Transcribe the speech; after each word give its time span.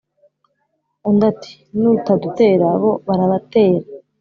undi 1.07 1.23
ati"nitudatera 1.31 2.67
bo 2.81 2.91
baratera 3.07 3.87